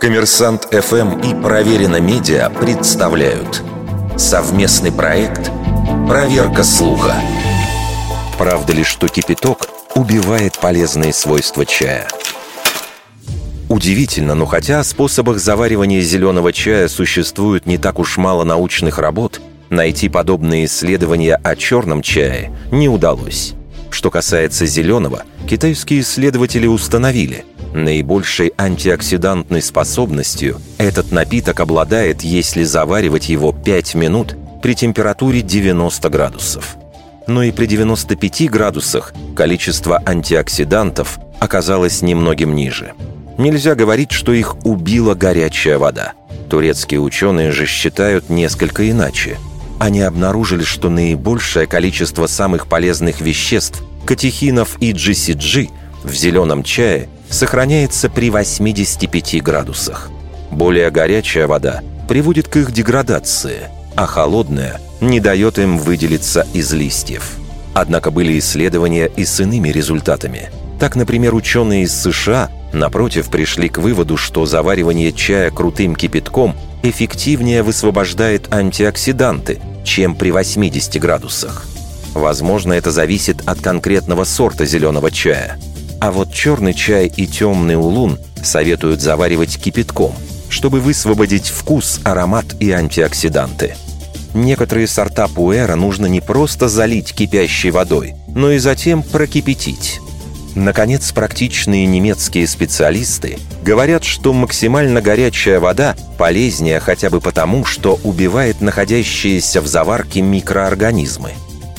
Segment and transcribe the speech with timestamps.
[0.00, 3.62] Коммерсант ФМ и Проверено Медиа представляют
[4.16, 5.50] совместный проект
[6.06, 7.14] «Проверка слуха».
[8.38, 12.06] Правда ли, что кипяток убивает полезные свойства чая?
[13.68, 19.40] Удивительно, но хотя о способах заваривания зеленого чая существует не так уж мало научных работ,
[19.70, 23.54] найти подобные исследования о черном чае не удалось.
[23.90, 27.44] Что касается зеленого, китайские исследователи установили–
[27.76, 36.76] Наибольшей антиоксидантной способностью этот напиток обладает, если заваривать его 5 минут при температуре 90 градусов.
[37.26, 42.94] Но и при 95 градусах количество антиоксидантов оказалось немногим ниже.
[43.36, 46.14] Нельзя говорить, что их убила горячая вода.
[46.48, 49.36] Турецкие ученые же считают несколько иначе.
[49.78, 55.68] Они обнаружили, что наибольшее количество самых полезных веществ– катехинов и GCG–
[56.06, 60.10] в зеленом чае сохраняется при 85 градусах.
[60.50, 67.36] Более горячая вода приводит к их деградации, а холодная не дает им выделиться из листьев.
[67.74, 70.50] Однако были исследования и с иными результатами.
[70.80, 77.62] Так, например, ученые из США, напротив, пришли к выводу, что заваривание чая крутым кипятком эффективнее
[77.62, 81.66] высвобождает антиоксиданты, чем при 80 градусах.
[82.14, 85.58] Возможно, это зависит от конкретного сорта зеленого чая–
[86.00, 90.14] а вот черный чай и темный улун советуют заваривать кипятком,
[90.48, 93.74] чтобы высвободить вкус, аромат и антиоксиданты.
[94.34, 100.00] Некоторые сорта пуэра нужно не просто залить кипящей водой, но и затем прокипятить.
[100.54, 108.60] Наконец, практичные немецкие специалисты говорят, что максимально горячая вода полезнее хотя бы потому, что убивает
[108.60, 111.32] находящиеся в заварке микроорганизмы.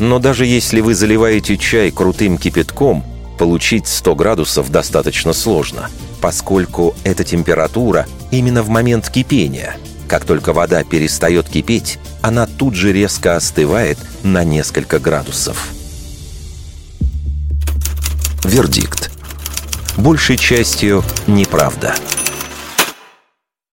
[0.00, 3.04] Но даже если вы заливаете чай крутым кипятком,
[3.38, 5.90] Получить 100 градусов достаточно сложно,
[6.20, 9.76] поскольку эта температура именно в момент кипения.
[10.08, 15.68] Как только вода перестает кипеть, она тут же резко остывает на несколько градусов.
[18.44, 19.10] Вердикт.
[19.96, 21.94] Большей частью неправда.
[21.94, 22.23] Неправда.